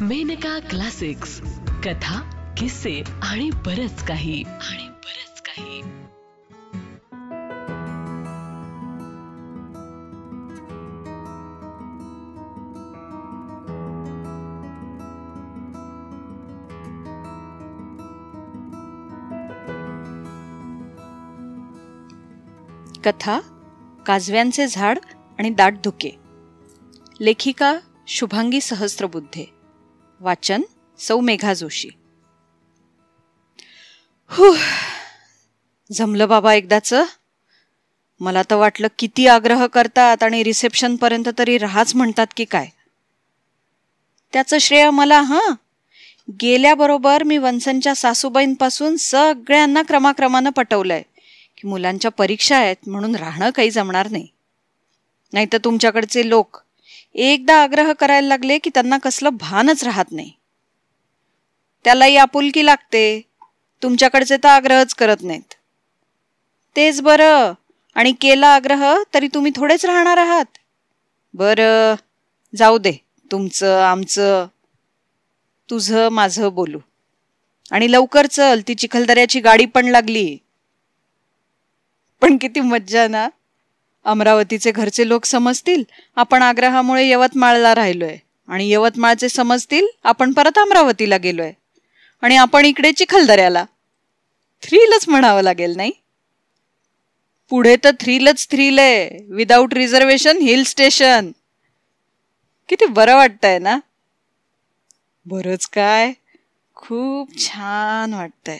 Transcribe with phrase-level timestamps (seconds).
[0.00, 1.40] Maneka classics.
[1.84, 2.20] कथा
[2.56, 4.42] किस्से आणि बरच काही.
[4.42, 5.82] आणि बरच काही.
[23.04, 23.40] कथा
[24.06, 24.98] काजव्यांचे झाड
[25.38, 26.18] आणि दाट धुके
[27.20, 27.76] लेखिका
[28.06, 29.55] शुभांगी सहस्त्रबुद्धे.
[30.20, 30.62] वाचन
[30.98, 31.88] सौ मेघा जोशी.
[34.26, 34.56] हु
[35.92, 36.94] जमलं बाबा एकदाच.
[38.20, 42.66] मला तर वाटलं किती आग्रह करतात आणि रिसेप्शन पर्यंत तरी राहाच म्हणतात की काय.
[44.32, 45.54] त्याचं श्रेय मला हां.
[46.42, 51.02] गेल्याबरोबर मी वंसनच्या सासूबाईंपासून सगळ्यांना क्रमाक्रमानं पटवलंय
[51.58, 54.28] की मुलांच्या परीक्षा आहेत म्हणून राहणं काही जमणार नाही.
[55.32, 56.56] नाहीतर तुमच्याकडचे लोक
[57.18, 60.32] एकदा आग्रह करायला लागले की त्यांना कसलं भानच राहत नाही.
[61.84, 63.22] त्यालाही आपुलकी लागते.
[63.82, 65.54] तुमच्याकडचे तर आग्रहच करत नाहीत.
[66.76, 67.52] तेच बरं.
[67.94, 70.44] आणि केला आग्रह तरी तुम्ही थोडेच राहणार आहात.
[71.34, 71.94] बरं.
[72.56, 72.92] जाऊ दे.
[73.32, 74.46] तुमचं आमचं.
[75.70, 76.78] तुझं माझं बोलू.
[77.70, 78.60] आणि लवकर चल.
[78.68, 80.36] ती चिखलदऱ्याची गाडी पण लागली.
[82.20, 83.28] पण किती मज्जा ना.
[84.06, 85.84] अमरावतीचे घरचे लोक समजतील
[86.16, 88.16] आपण आग्रहामुळे यवतमाळला राहिलोय.
[88.48, 91.52] आणि यवतमाळचे समजतील आपण परत अमरावतीला गेलोय.
[92.22, 93.64] आणि आपण इकडे चिखलदऱ्याला.
[94.62, 95.92] थ्रीलच म्हणावं लागेल नाही?
[97.50, 99.26] पुढे तर थ्रीलच थ्रील आहे.
[99.30, 101.32] विदाऊट रिझर्वेशन हिल स्टेशन
[102.68, 103.78] किती बरं वाटतंय ना?
[105.26, 106.12] बरंच काय?
[106.74, 108.58] खूप छान वाटतंय.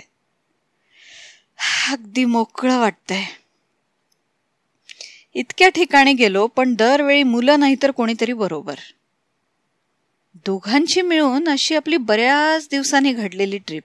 [1.91, 3.25] अगदी मोकळं वाटतंय.
[5.39, 8.75] इतक्या ठिकाणी गेलो पण दरवेळी मुलं नाही तर कोणीतरी बरोबर.
[10.35, 13.83] दोघांची मिळून अशी आपली बऱ्याच दिवसांनी घडलेली ट्रिप.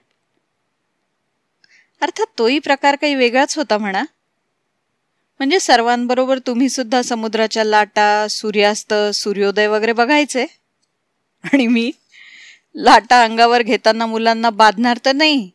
[2.00, 4.02] अर्थात तोही प्रकार काही वेगळाच होता म्हणा.
[5.38, 10.46] म्हणजे सर्वांबरोबर तुम्ही सुद्धा समुद्राच्या लाटा सूर्यास्त सूर्योदय वगैरे बघायचे?
[11.52, 11.92] आणि मी?
[12.74, 15.50] लाटा अंगावर घेताना मुलांना बांधणार तर नाही.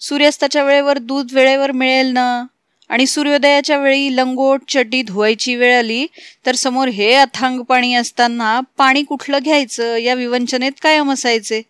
[0.00, 2.44] सूर्यास्ताच्या वेळेवर दूध वेळेवर मिळेल ना?
[2.88, 6.06] आणि सूर्योदयाच्या वेळी लंगोट चड्डी धुवायची वेळ आली
[6.46, 9.96] तर समोर हे अथांग पाणी असताना पाणी कुठलं घ्यायचं?
[9.96, 11.62] या विवंचनेत कायम असायचे.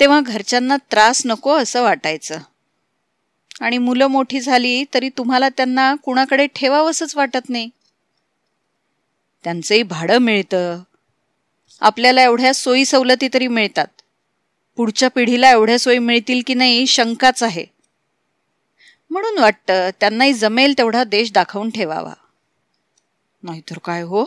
[0.00, 2.38] तेव्हा घरच्यांना त्रास नको असं वाटायचं.
[3.60, 7.68] आणि मुलं मोठी झाली तरी तुम्हाला त्यांना कुणाकडे ठेवावंसच वाटत नाही.
[9.44, 10.82] त्यांचंही भाडं मिळतं.
[11.80, 13.86] आपल्याला एवढ्या सोयी सवलती तरी मिळतात.
[14.76, 17.79] पुढच्या पिढीला एवढ्या सोयी मिळतील की नाही शंकाच आहे.
[19.10, 22.14] म्हणून वाटतं त्यांनाही जमेल तेवढा देश दाखवून ठेवावा.
[23.42, 24.24] नाहीतर काय हो?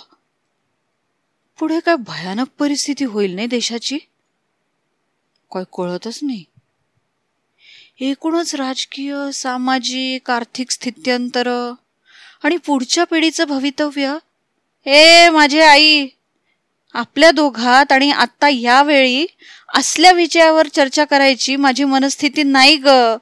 [1.59, 3.97] पुढे काय भयानक परिस्थिती होईल नाही देशाची?
[5.51, 6.43] काय कळतच नाही.
[7.99, 11.47] एकूणच राजकीय सामाजिक आर्थिक स्थित्यंतर
[12.43, 14.17] आणि पुढच्या पिढीचं भवितव्य?
[14.85, 16.07] ए माझी आई
[16.93, 19.25] आपल्या दोघात आणि आत्ता यावेळी
[19.73, 23.15] असल्या विषयावर चर्चा करायची माझी मनस्थिती नाही ग.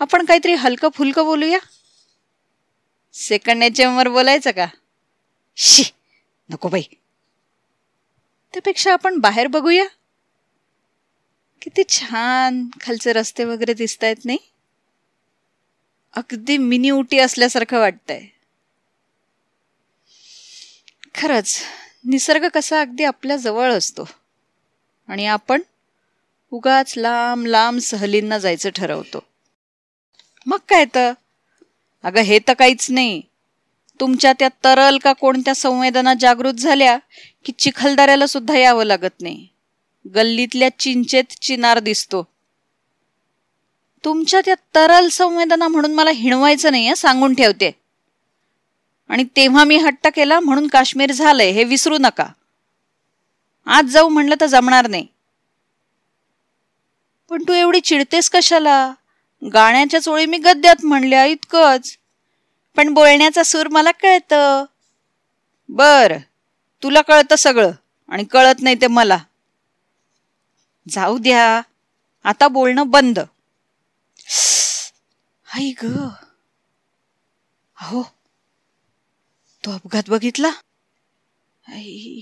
[0.00, 1.58] आपण काहीतरी हलकं फुलकं बोलूया?
[3.14, 4.66] सेकंड याच्यावर बोलायचं का?
[5.56, 5.82] शी
[6.50, 6.82] नको बाई.
[8.52, 9.84] त्यापेक्षा आपण बाहेर बघूया.
[11.62, 14.38] किती छान खालचे रस्ते वगैरे दिसत आहेत नाही?
[16.16, 18.26] अगदी मिनी उटी असल्यासारखं वाटतंय.
[21.14, 21.60] खरंच
[22.04, 24.08] निसर्ग कसा अगदी आपल्या जवळ असतो.
[25.08, 25.62] आणि आपण
[26.50, 29.27] उगाच लांब लांब सहलींना जायचं ठरवतो.
[30.46, 31.12] मग काय तर?
[32.02, 33.22] अगं हे तर काहीच नाही.
[34.00, 36.98] तुमच्या त्या तरल का कोणत्या संवेदना जागृत झाल्या
[37.44, 39.48] की चिखलदऱ्याला सुद्धा यावं लागत नाही.
[40.14, 42.28] गल्लीतल्या चिंचेत चिनार दिसतो.
[44.04, 47.70] तुमच्या त्या तरल संवेदना म्हणून मला हिणवायचं नाही सांगून ठेवते.
[49.08, 52.26] आणि तेव्हा मी हट्ट केला म्हणून काश्मीर झालंय हे विसरू नका.
[53.66, 55.06] आज जाऊ म्हणलं तर जमणार नाही.
[57.28, 58.92] पण तू एवढी चिडतेस कशाला?
[59.42, 61.98] गाण्याच्या चोळी मी गद्यात म्हणल्या इतकंच.
[62.76, 64.64] पण बोलण्याचा सूर मला कळतं.
[65.68, 66.16] बर
[66.82, 67.70] तुला कळतं सगळं
[68.08, 69.18] आणि कळत नाही ते मला.
[70.88, 71.62] जाऊ द्या
[72.24, 73.18] आता बोलणं बंद.
[75.54, 76.08] आई ग.
[77.76, 78.02] अहो
[79.64, 80.50] तो अपघात बघितला?
[81.68, 82.20] आई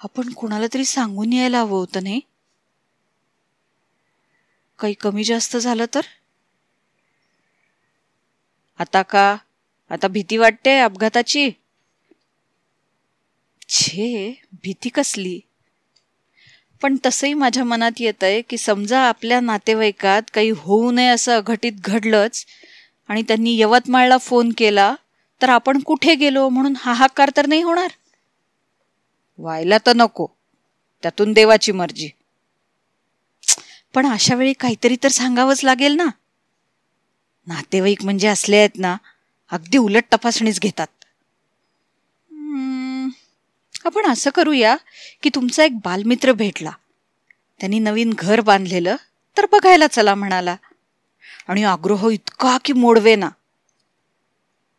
[0.00, 2.20] आपण कुणाला तरी सांगून यायला हवं होतं नाही?
[4.84, 6.00] काही कमी जास्त झालं तर?
[8.78, 9.36] आता का?
[9.90, 11.50] आता भीती वाटते अपघाताची?
[13.68, 15.40] छे भीती कसली?
[16.82, 21.72] पण तसंही माझ्या मनात येत आहे की समजा आपल्या नातेवाईकात काही होऊ नये असं अघटित
[21.84, 22.46] घडलंच
[23.08, 24.94] आणि त्यांनी यवतमाळला फोन केला
[25.42, 27.88] तर आपण कुठे गेलो म्हणून हाहाकार तर नाही होणार?
[29.38, 30.26] व्हायला तर नको.
[31.02, 32.08] त्यातून देवाची मर्जी.
[33.94, 36.06] पण अशा वेळी काहीतरी तर सांगावंच लागेल ना.
[37.46, 38.96] नातेवाईक म्हणजे असले आहेत ना
[39.52, 40.86] अगदी उलट तपासणीच घेतात.
[43.84, 44.76] आपण असं करूया
[45.22, 46.70] की तुमचा एक बालमित्र भेटला.
[47.60, 48.96] त्यांनी नवीन घर बांधलेलं
[49.36, 50.56] तर बघायला चला म्हणाला.
[51.48, 53.28] आणि आग्रह इतका की मोडवे ना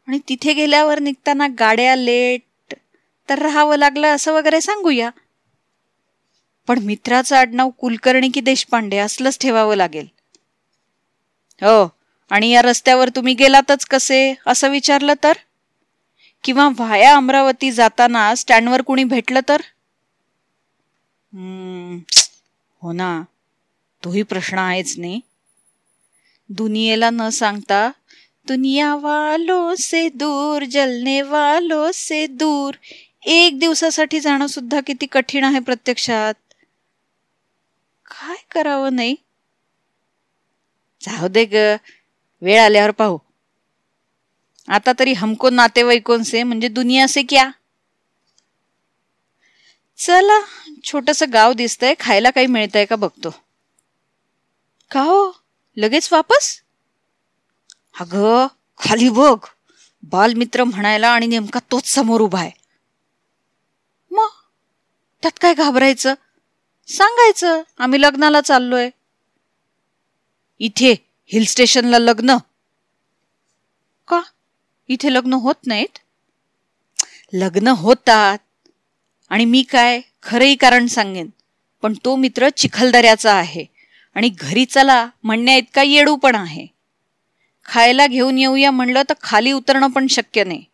[0.08, 2.74] आणि तिथे गेल्यावर निघताना गाड्या लेट
[3.30, 5.10] तर राहावं लागलं असं वगैरे सांगूया.
[6.68, 10.08] पण मित्राचं आडनाव कुलकर्णी की देशपांडे असलंच ठेवावं लागेल.
[11.62, 11.88] हो
[12.32, 15.34] आणि या रस्त्यावर तुम्ही गेलातच कसे असं विचारलं तर?
[16.44, 19.62] किंवा व्हाया अमरावती जाताना स्टँडवर कुणी भेटलं तर?
[22.82, 23.22] हो ना
[24.04, 25.20] तोही प्रश्न आहेच नाही
[26.50, 27.90] दुनियेला न सांगता
[28.48, 32.74] दुनिया वालो से दूर जलने वालो से दूर.
[33.26, 36.34] एक दिवसासाठी जाणं सुद्धा किती कठीण आहे प्रत्यक्षात.
[38.56, 39.16] करावं नाही?
[41.02, 41.56] जाऊ दे ग.
[42.42, 43.18] वेळ आल्यावर पाहू.
[44.68, 47.52] आता तरी हमको नातेवाईकोन से म्हणजे दुनिया से क्या?
[49.98, 50.40] चला
[50.84, 53.30] छोटस गाव दिसतंय खायला काही मिळतंय का बघतो.
[54.92, 55.32] का हो?
[55.78, 56.62] लगेच वापस?
[58.00, 58.16] अग
[58.78, 59.46] खाली बघ.
[60.04, 62.52] बालमित्र म्हणायला आणि नेमका तोच समोर उभा आहे.
[64.12, 64.30] मग?
[65.22, 66.14] त्यात काय घाबरायचं?
[66.88, 68.90] सांगायचं आम्ही लग्नाला चाललोय.
[70.60, 70.96] इथे
[71.26, 72.38] हिल स्टेशनला लग्न.
[74.08, 74.22] का?
[74.88, 76.00] इथे लग्न होत नाहीत?
[77.34, 78.38] लग्न होतात.
[79.30, 80.02] आणि मी काय?
[80.24, 81.30] खरंही कारण सांगेन.
[81.82, 83.66] पण तो मित्र चिखलदऱ्याचा आहे.
[84.16, 86.68] आणि घरी चला म्हणण्या इतका येडू पण आहे.
[87.66, 90.66] खायला घेऊन येऊया म्हणलं तर खाली उतरणं पण शक्य नाही.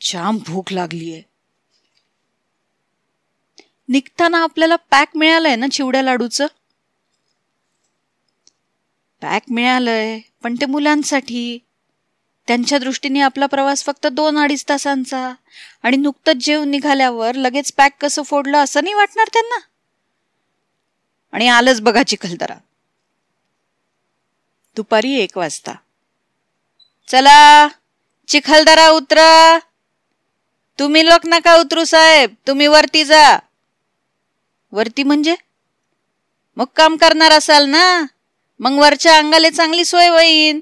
[0.00, 1.27] जाम भूक लागलीये.
[3.88, 6.46] निघताना आपल्याला पॅक मिळालंय ना चिवड्या लाडूचं?
[9.22, 11.58] पॅक मिळालंय पण ते मुलांसाठी.
[12.46, 15.34] त्यांच्या दृष्टीने आपला प्रवास फक्त दोन अडीच तासांचा.
[15.82, 19.58] आणि नुकतंच जेव निघाल्यावर लगेच पॅक कसं फोडलं असं नाही वाटणार त्यांना?
[21.32, 22.54] आणि आलंच बघा चिखलदरा.
[24.76, 25.72] दुपारी एक वाजता.
[27.08, 27.68] चला
[28.28, 29.58] चिखलदरा उतरा.
[30.78, 33.38] तुम्ही लोक नका उतरू साहेब तुम्ही वरती जा.
[34.72, 35.34] वरती म्हणजे?
[36.56, 38.04] मग काम करणार असाल ना?
[38.60, 40.60] मग वरच्या अंगाले चांगली सोय होईन.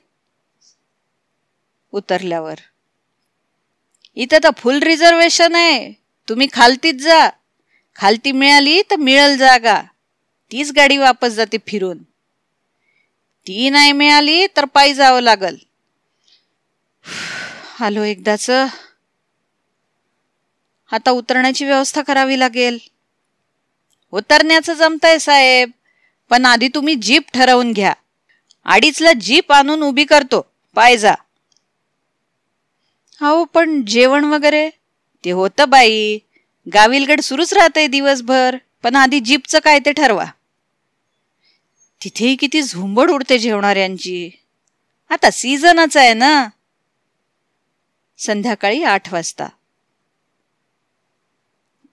[1.93, 2.55] उतरल्यावर.
[4.17, 5.93] इथं तर फुल रिझर्वेशन आहे.
[6.29, 7.31] तुम्ही खालतीच जा.
[7.97, 9.83] खालती मिळाली तर मिळल जागा.
[10.53, 11.99] तीच गाडी वापस जाते फिरून.
[13.47, 15.57] ती नाही मिळाली तर पायी जावं लागल.
[17.81, 18.51] आलो एकदाच.
[20.93, 22.79] आता उतरण्याची व्यवस्था करावी लागेल.
[24.13, 25.71] उतरण्याचं जमतंय साहेब.
[26.31, 27.95] पण आधी तुम्ही जीप ठरवून घ्या.
[28.65, 30.47] अडीचला जीप आणून उभी करतो.
[30.75, 31.15] पाय जा.
[33.21, 34.71] हो पण जेवण वगैरे?
[35.25, 36.19] ते होतं बाई.
[36.75, 38.57] गाविलगड सुरूच राहतंय दिवसभर.
[38.83, 40.25] पण आधी जीपचं काय ते ठरवा.
[42.05, 44.31] तिथेही किती झुंबड उडते जेवणाऱ्यांची.
[45.11, 46.49] आता सीझनच आहे ना.
[48.19, 49.49] संध्याकाळी आठ वाजता.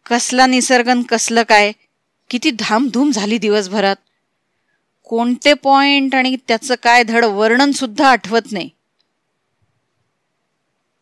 [0.06, 1.72] कसला निसर्गन कसलं काय?
[2.30, 3.96] किती धामधूम झाली दिवसभरात.
[5.04, 8.70] कोणते पॉइंट आणि त्याचं काय धड वर्णन सुद्धा आठवत नाही.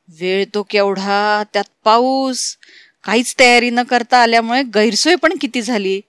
[0.10, 2.58] वेळ तो केवढा त्यात पाऊस
[3.04, 6.02] काहीच तयारी न करता आल्यामुळे गैरसोय पण किती झाली.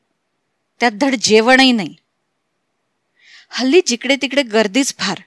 [0.80, 1.94] त्यात धड जेवणही नाही.
[3.50, 5.20] हल्ली जिकडे तिकडे गर्दीच फार.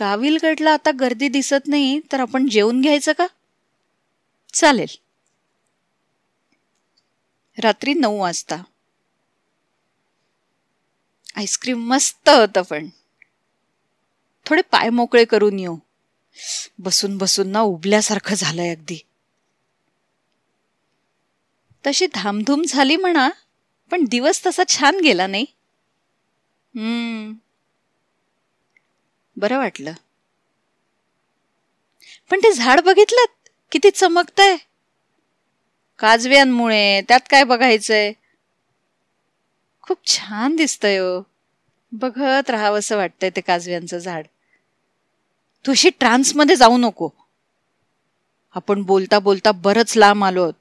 [0.00, 3.26] गाविलगडला आता गर्दी दिसत नाही तर आपण जेवून घ्यायचं का?
[4.52, 5.09] चालेल.
[7.60, 8.62] रात्री नऊ वाजता.
[11.36, 12.88] आईस्क्रीम मस्त होतं पण.
[14.46, 15.76] थोडे पाय मोकळे करून येऊ.
[16.78, 18.98] बसून बसून ना उबल्यासारखं झालंय अगदी.
[21.86, 23.30] तशी धामधूम झाली म्हणा
[23.90, 25.46] पण दिवस तसा छान गेला नाही.
[26.74, 27.32] हम्म.
[29.36, 29.92] बरं वाटलं.
[32.30, 33.24] पण ते झाड बघितलं?
[33.72, 34.56] किती चमकतंय.
[36.00, 38.12] काजव्यांमुळे त्यात काय बघायचंय?
[39.82, 41.22] खूप छान दिसतंय हो.
[41.92, 44.26] बघत राहावंसं वाटतंय ते काजव्यांचं झाड.
[45.66, 47.08] तू अशी ट्रान्समध्ये जाऊ नको.
[48.54, 50.54] आपण बोलता बोलता बरंच लांब आलो आहोत.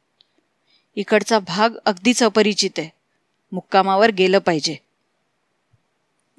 [0.97, 2.89] इकडचा भाग अगदीच अपरिचित आहे.
[3.51, 4.75] मुक्कामावर गेलं पाहिजे.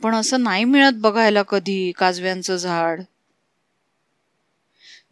[0.02, 3.00] पण असं नाही मिळत बघायला कधी काजव्यांचं झाड.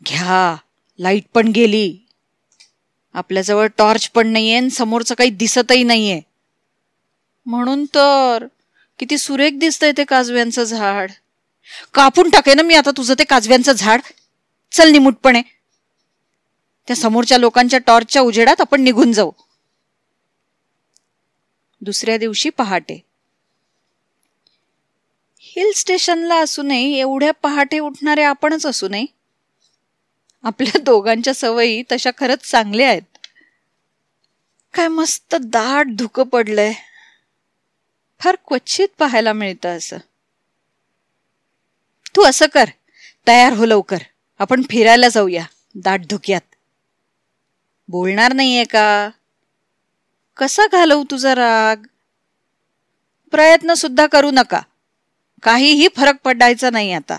[0.07, 0.57] घ्या
[0.99, 2.08] लाइट पण गेली.
[3.15, 6.21] आपल्याजवळ टॉर्च पण नाहीये समोरचं काही दिसतही नाहीये.
[7.47, 8.47] म्हणून तर
[8.99, 11.11] किती सुरेख दिसतंय ते काजव्यांचं झाड.
[11.95, 14.01] कापून टाके ना मी आता तुझं ते काजव्यांचं झाड.
[14.73, 15.43] चल निमूटपणे.
[16.87, 19.31] त्या समोरच्या लोकांच्या टॉर्चच्या उजेडात आपण निघून जाऊ.
[21.81, 23.05] दुसऱ्या दिवशी पहाटे.
[25.41, 29.05] हिल स्टेशनला असू नये एवढ्या पहाटे उठणारे आपणच असू नये.
[30.43, 33.03] आपल्या दोघांच्या सवयी तशा खरंच चांगल्या आहेत.
[34.75, 36.73] काय मस्त दाट धुकं पडलंय.
[38.21, 39.97] फार क्वचित पाहायला मिळतं असं.
[42.17, 42.65] तू असं कर.
[43.27, 43.99] तयार हो लवकर.
[44.39, 45.45] आपण फिरायला जाऊया.
[45.75, 46.55] दाट धुक्यात.
[47.89, 49.11] बोलणार नाहीये का?
[50.37, 51.77] कसा घालवू तुझा राग?
[53.31, 54.61] प्रयत्न सुद्धा करू नका.
[55.43, 57.17] काहीही फरक पडायचा नाही आता.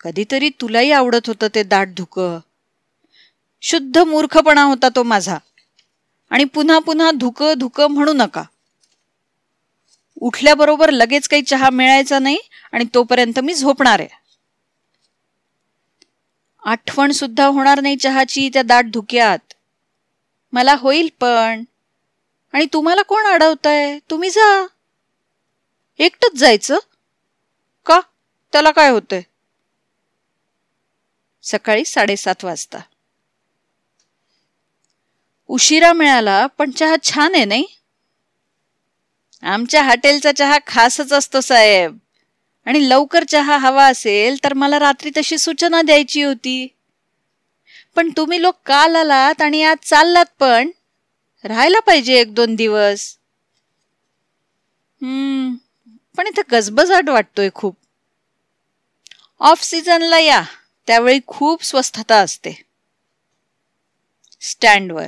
[0.00, 2.38] कधीतरी तुलाही आवडत होतं ते दाट धुकं.
[3.62, 5.38] शुद्ध मूर्खपणा होता तो माझा.
[6.30, 8.42] आणि पुन्हा पुन्हा धुकं धुकं म्हणू नका.
[10.20, 12.38] उठल्याबरोबर लगेच काही चहा मिळायचा नाही
[12.72, 14.08] आणि तोपर्यंत मी झोपणार आहे.
[16.62, 19.52] आठवण सुद्धा होणार नाही चहाची त्या दाट धुक्यात.
[20.52, 21.64] मला होईल पण.
[22.52, 24.66] आणि तुम्हाला कोण अडवतंय तुम्ही जा.
[25.98, 26.78] एकटच जायचं?
[27.86, 28.00] का?
[28.52, 29.22] त्याला काय होतंय?
[31.50, 32.78] सकाळी साडेसात वाजता.
[35.48, 37.64] उशिरा मिळाला पण चहा छान आहे नाही?
[39.42, 41.98] आमच्या हॉटेलचा चहा खासच असतो साहेब.
[42.66, 46.66] आणि लवकर चहा हवा असेल तर मला रात्री तशी सूचना द्यायची होती.
[47.96, 50.70] पण तुम्ही लोक काल आलात आणि आज चाललात पण.
[51.44, 53.16] राहायला पाहिजे एक दोन दिवस.
[55.00, 55.54] हम्म
[56.18, 57.76] पण इथं गजबजाट वाटतोय खूप.
[59.40, 60.42] ऑफ सीझनला या.
[60.88, 62.64] त्यावेळी खूप स्वस्थता असते.
[64.40, 65.06] स्टँडवर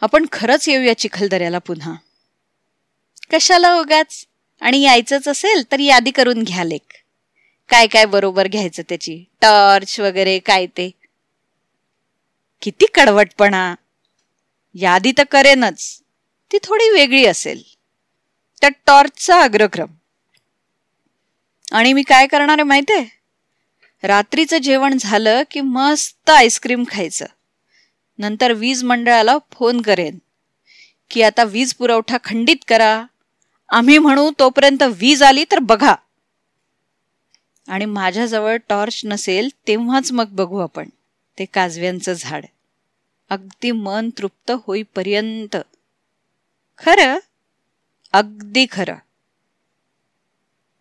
[0.00, 1.94] आपण खरंच येऊया चिखलदऱ्याला पुन्हा.
[3.32, 4.26] कशाला उगाच?
[4.60, 7.04] आणि यायचंच असेल तर यादी करून घ्या लेख.
[7.68, 9.24] काय काय बरोबर घ्यायचं त्याची?
[9.40, 10.90] टॉर्च वगैरे काय ते?
[12.62, 13.74] किती कडवटपणा.
[14.74, 16.02] यादी तर करेनच.
[16.52, 17.62] ती थोडी वेगळी असेल.
[18.60, 19.86] त्या टॉर्चचा अग्रक्रम.
[21.72, 23.23] आणि मी काय करणार आहे माहितीये?
[24.04, 27.26] रात्रीचं जेवण झालं की मस्त आईस्क्रीम खायचं.
[28.18, 30.18] नंतर वीज मंडळाला फोन करेन
[31.10, 33.04] की आता वीज पुरवठा खंडित करा.
[33.68, 35.94] आम्ही म्हणू तोपर्यंत वीज आली तर बघा.
[37.68, 40.88] आणि माझ्याजवळ टॉर्च नसेल तेव्हाच मग बघू आपण
[41.38, 42.44] ते काजव्यांचं झाड.
[43.30, 45.56] अगदी मन तृप्त होईपर्यंत.
[46.78, 47.18] खरं?
[48.12, 48.94] अगदी खरं.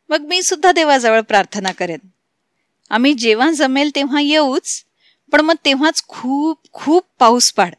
[0.09, 1.99] मग मी सुद्धा देवाजवळ प्रार्थना करेन.
[2.93, 4.83] आम्ही जेव्हा जमेल तेव्हा येऊच
[5.31, 7.73] पण मग तेव्हाच खूप खूप पाऊस पाड.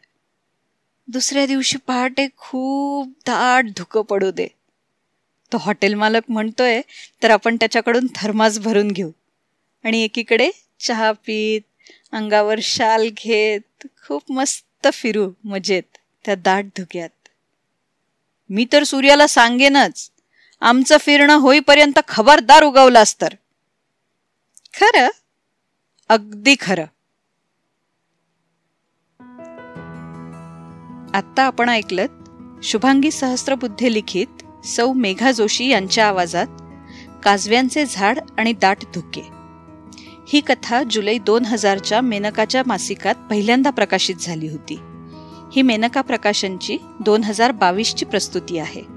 [1.09, 4.47] दुसऱ्या दिवशी पहाटे खूप दाट धुकं पडू दे.
[5.53, 6.81] तो हॉटेल मालक म्हणतोय
[7.23, 9.11] तर आपण त्याच्याकडून थर्मास भरून घेऊ.
[9.85, 11.61] आणि एकीकडे चहा पीत
[12.13, 17.29] अंगावर शाल घेत खूप मस्त फिरू मजेत त्या दाट धुक्यात.
[18.51, 20.11] मी तर सूर्याला सांगेनच
[20.61, 23.35] आमचं फिरणं होईपर्यंत खबरदार उगवलास तर.
[24.81, 25.09] खरं
[26.09, 26.85] अगदी खरं.
[31.15, 32.09] आत्ता आपण ऐकलत
[32.63, 36.47] शुभांगी सहस्त्रबुद्धे लिखित सौ मेघा जोशी यांच्या आवाजात
[37.25, 39.23] काजव्यांचे झाड आणि दाट धुके.
[40.29, 44.79] ही कथा जुलै दोन हजारच्या मेनकाच्या मासिकात पहिल्यांदा प्रकाशित झाली होती.
[45.53, 48.94] ही मेनका प्रकाशनची दोन हजार बावीसची प्रस्तुती आहे.